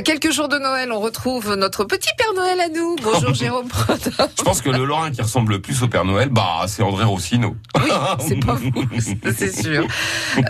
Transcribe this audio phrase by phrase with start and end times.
[0.00, 2.96] À quelques jours de Noël, on retrouve notre petit Père Noël à nous.
[3.02, 4.30] Bonjour Jérôme Prodin.
[4.38, 7.04] Je pense que le Lorrain qui ressemble le plus au Père Noël, bah, c'est André
[7.04, 7.54] Rossino.
[7.76, 7.90] Oui,
[8.26, 9.86] c'est pas vous, c'est sûr.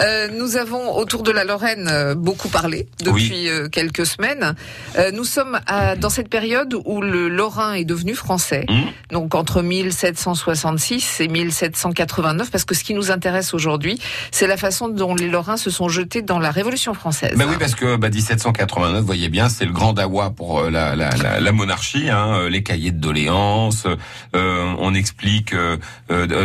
[0.00, 4.54] Euh, nous avons autour de la Lorraine euh, beaucoup parlé depuis euh, quelques semaines.
[4.96, 8.82] Euh, nous sommes à, dans cette période où le Lorrain est devenu français, Mmh.
[9.10, 13.98] donc entre 1766 et 1789, parce que ce qui nous intéresse aujourd'hui,
[14.30, 17.34] c'est la façon dont les Lorrains se sont jetés dans la Révolution française.
[17.36, 20.70] Bah oui, parce que bah, 1789, vous voyez bien, c'est le grand dawa pour euh,
[20.70, 23.86] la, monarchie, hein, euh, les cahiers de doléances.
[24.34, 25.54] euh, on explique,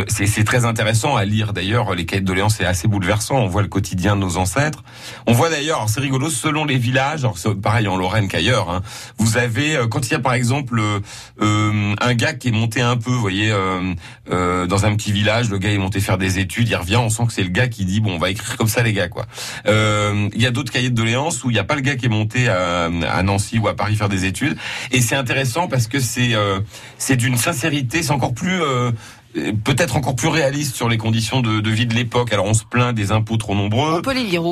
[0.08, 1.94] c'est très intéressant à lire d'ailleurs.
[1.94, 3.36] Les cahiers de doléances, c'est assez bouleversant.
[3.36, 4.82] On voit le quotidien de nos ancêtres.
[5.26, 8.70] On voit d'ailleurs, c'est rigolo, selon les villages, alors pareil en Lorraine qu'ailleurs.
[8.70, 8.82] Hein,
[9.18, 10.80] vous avez, quand il y a par exemple
[11.40, 13.52] un gars qui est monté un peu, vous voyez,
[14.30, 17.26] dans un petit village, le gars est monté faire des études, il revient, on sent
[17.26, 19.26] que c'est le gars qui dit bon, on va écrire comme ça les gars quoi.
[19.66, 22.06] Il y a d'autres cahiers de doléances où il n'y a pas le gars qui
[22.06, 24.56] est monté à, à Nancy ou à Paris faire des études,
[24.92, 26.60] et c'est intéressant parce que c'est euh,
[26.98, 28.90] c'est d'une sincérité, c'est encore plus euh,
[29.64, 32.32] peut-être encore plus réaliste sur les conditions de, vie de l'époque.
[32.32, 33.98] Alors on se plaint des impôts trop nombreux.
[33.98, 34.44] On peut les lire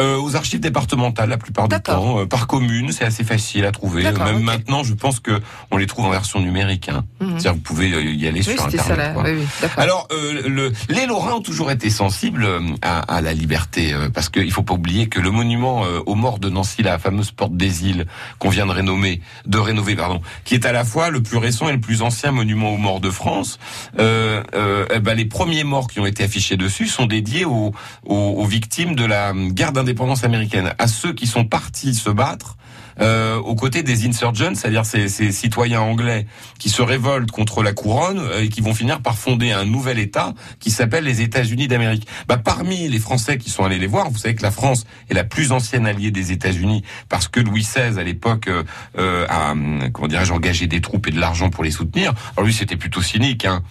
[0.00, 3.70] Euh, aux archives départementales la plupart du temps, euh, par commune, c'est assez facile à
[3.70, 4.02] trouver.
[4.02, 6.88] D'accord, Même maintenant, je pense que on les trouve en version numérique.
[6.88, 7.04] Hein.
[7.20, 7.30] Mhm.
[7.38, 8.80] C'est-à-dire vous pouvez euh, y aller Oui, sur internet.
[8.86, 9.10] ça là.
[9.12, 9.22] quoi.
[9.22, 9.82] Oui, oui, d'accord.
[9.82, 14.08] Alors, euh, le, les Lorrains ont toujours été sensibles euh, à, à la liberté, euh,
[14.12, 17.30] parce qu'il faut pas oublier que le monument euh, aux morts de Nancy, la fameuse
[17.30, 18.06] porte des îles
[18.40, 21.68] qu'on vient de rénover, de rénover, pardon, qui est à la fois le plus récent
[21.68, 23.60] et le plus ancien monument aux morts de France.
[24.00, 27.72] Euh, euh, eh ben, les premiers morts qui ont été affichés dessus sont dédiés aux,
[28.04, 32.56] aux, aux victimes de la guerre d'indépendance américaine, à ceux qui sont partis se battre
[33.00, 36.26] euh, aux côtés des insurgents, c'est-à-dire ces, citoyens anglais
[36.58, 39.98] qui se révoltent contre la couronne euh, et qui vont finir par fonder un nouvel
[39.98, 42.06] État qui s'appelle les États-Unis d'Amérique.
[42.28, 45.14] Bah, parmi les Français qui sont allés les voir, vous savez que la France est
[45.14, 49.90] la plus ancienne alliée des États-Unis parce que Louis XVI à l'époque euh, a hum,
[49.92, 52.14] comment dirais-je engagé des troupes et de l'argent pour les soutenir.
[52.36, 53.44] Alors lui c'était plutôt cynique.
[53.44, 53.62] Hein.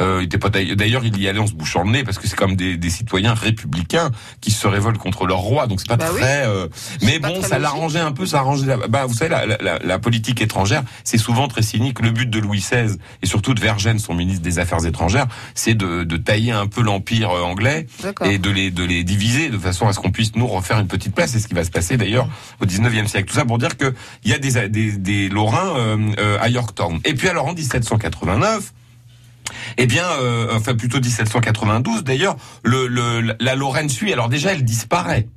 [0.00, 2.26] Euh, il était pas d'ailleurs il y allait en se bouchant le nez parce que
[2.26, 4.10] c'est comme des, des citoyens républicains
[4.40, 6.20] qui se révoltent contre leur roi donc c'est pas Bah oui.
[6.20, 6.66] très euh,
[7.02, 9.78] mais bon très ça l'arrangeait un peu ça arrangeait la, bah vous savez la, la-
[9.78, 12.00] la, politique étrangère c'est souvent très cynique.
[12.00, 15.74] Le but de Louis XVI et surtout de Vergennes son ministre des Affaires étrangères c'est
[15.74, 17.86] de, de tailler un peu l'empire euh, anglais
[18.24, 20.88] et de les de les diviser de façon à ce qu'on puisse nous refaire une
[20.88, 21.32] petite place.
[21.32, 22.28] C'est ce qui va se passer d'ailleurs
[22.60, 23.28] au 19e siècle.
[23.28, 23.92] Tout ça pour dire que
[24.24, 27.00] il y a des des, des Lorrains euh, euh, à Yorktown.
[27.04, 28.72] Et puis alors en 1789
[29.78, 34.12] eh bien, euh, enfin plutôt 1792 d'ailleurs, le, le, la Lorraine suit.
[34.12, 35.28] Alors déjà, elle disparaît.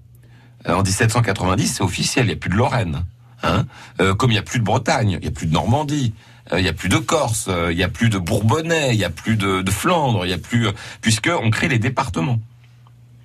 [0.68, 3.06] En 1790, c'est officiel, il n'y a plus de Lorraine.
[3.44, 3.66] Hein
[4.02, 6.14] Euh, comme il n'y a plus de Bretagne, il n'y a plus de Normandie,
[6.52, 8.98] euh, il n'y a plus de Corse, euh, il n'y a plus de Bourbonnais, il
[8.98, 10.68] n'y a plus de, de Flandre, il n'y a plus...
[11.02, 12.40] puisque on crée les départements.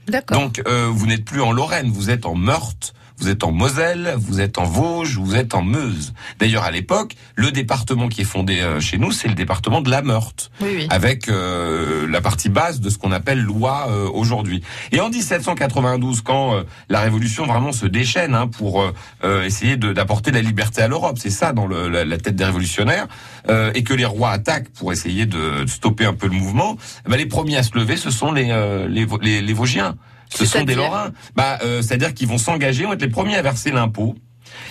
[0.08, 0.38] D'accord.
[0.38, 4.14] Donc, euh, vous n'êtes plus en Lorraine, vous êtes en Meurthe, vous êtes en Moselle,
[4.16, 6.14] vous êtes en Vosges, vous êtes en Meuse.
[6.38, 9.90] D'ailleurs, à l'époque, le département qui est fondé euh, chez nous, c'est le département de
[9.90, 10.86] la Meurthe Oui, oui.
[10.90, 14.62] avec euh, la partie basse de ce qu'on appelle loi euh, aujourd'hui.
[14.92, 18.92] Et en 1792, quand euh, la Révolution vraiment se déchaîne hein, pour euh,
[19.24, 22.36] euh, essayer de- d'apporter la liberté à l'Europe, c'est ça dans le- la, la tête
[22.36, 23.06] des révolutionnaires,
[23.48, 26.76] euh, et que les rois attaquent pour essayer de stopper un peu le mouvement,
[27.06, 29.96] eh ben, les premiers à se lever, ce sont les, euh, les, les, les Vosgiens.
[30.34, 31.12] Ce sont des Lorrains.
[31.34, 34.14] Bah, euh, c'est-à-dire qu'ils vont s'engager, vont être les premiers à verser l'impôt.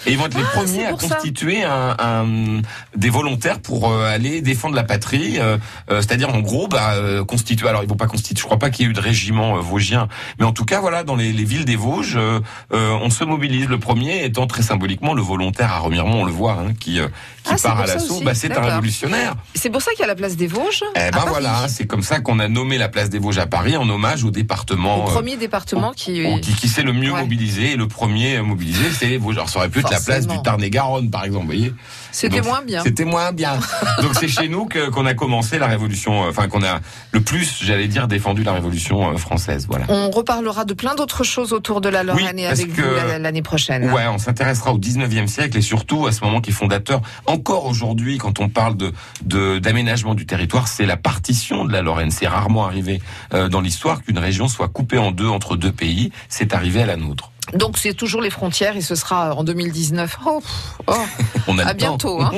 [0.06, 2.62] Et ils vont être les Ah, premiers à constituer un, un-
[2.96, 5.38] des volontaires pour euh, aller défendre la patrie.
[5.40, 5.58] euh,
[5.92, 6.94] euh, C'est-à-dire en gros, bah,
[7.28, 7.68] constituer.
[7.68, 8.40] Alors ils vont pas constituer.
[8.40, 10.08] Je crois pas qu'il y ait eu de régiment euh, vosgien,
[10.40, 12.40] mais en tout cas voilà, dans les, les villes des Vosges, euh,
[12.72, 13.68] on se mobilise.
[13.68, 17.00] Le premier étant très symboliquement le volontaire à Remiremont, on le voit, hein, qui
[17.44, 18.22] qui Ah, part à l'assaut.
[18.24, 19.36] Bah, c'est un révolutionnaire.
[19.56, 20.84] C'est pour ça qu'il y a la place des Vosges.
[20.96, 21.26] Eh ben Paris.
[21.30, 24.24] voilà, c'est comme ça qu'on a nommé la place des Vosges à Paris en hommage
[24.24, 24.98] au département.
[24.98, 26.24] Au premier département qui.
[26.42, 27.22] Qui, qui s'est le mieux Ouais.
[27.22, 29.36] mobilisé et le premier mobilisé c'est Vosges.
[29.38, 31.74] Alors ça aurait pu être la place du Tarn-et-Garonne par exemple, vous voyez.
[32.12, 32.84] C'était moins bien.
[32.84, 33.60] C'était moins bien.
[34.02, 36.80] Donc c'est chez nous que qu'on a commencé la révolution, euh, enfin qu'on a
[37.12, 39.86] le plus, j'allais dire, défendu la révolution euh, française, voilà.
[39.90, 43.20] On reparlera de plein d'autres choses autour de la Lorraine Oui, avec que- vous la-
[43.20, 43.92] l'année prochaine.
[43.92, 47.02] Ouais, on s'intéressera au 19e siècle et surtout à ce moment qui est fondateur.
[47.26, 48.92] Encore aujourd'hui, quand on parle de
[49.24, 52.12] de- d'aménagement du territoire, c'est la partition de la Lorraine.
[52.12, 53.02] C'est rarement arrivé
[53.34, 56.12] euh, dans l'histoire qu'une région soit coupée en deux entre deux pays.
[56.30, 57.32] C'est arrivé à la nôtre.
[57.54, 60.20] Donc c'est toujours les frontières et ce sera en 2019.
[60.26, 60.42] Oh,
[60.88, 60.94] oh.
[61.48, 62.22] On a à bientôt.
[62.22, 62.32] Hein.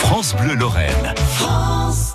[0.00, 1.14] France Bleu Lorraine.
[1.16, 2.11] France